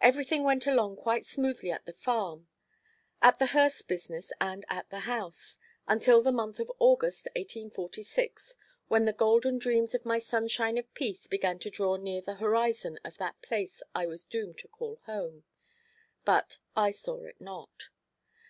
Everything 0.00 0.44
went 0.44 0.66
along 0.66 0.96
quite 0.96 1.26
smoothly 1.26 1.70
at 1.70 1.84
the 1.84 1.92
farm, 1.92 2.48
at 3.20 3.38
the 3.38 3.48
hearse 3.48 3.82
business, 3.82 4.32
and 4.40 4.64
at 4.70 4.88
the 4.88 5.00
house, 5.00 5.58
until 5.86 6.22
the 6.22 6.32
month 6.32 6.58
of 6.58 6.72
August, 6.78 7.26
1846, 7.36 8.56
when 8.88 9.04
the 9.04 9.12
golden 9.12 9.58
dreams 9.58 9.94
of 9.94 10.06
my 10.06 10.18
sunshine 10.18 10.78
of 10.78 10.90
peace 10.94 11.26
began 11.26 11.58
to 11.58 11.68
draw 11.68 11.96
near 11.96 12.22
the 12.22 12.36
horizon 12.36 12.98
of 13.04 13.18
that 13.18 13.42
place 13.42 13.82
I 13.94 14.06
was 14.06 14.24
doomed 14.24 14.56
to 14.60 14.68
call 14.68 15.02
home; 15.04 15.44
but 16.24 16.56
I 16.74 16.90
saw 16.90 17.24
it 17.24 17.38
not. 17.38 17.90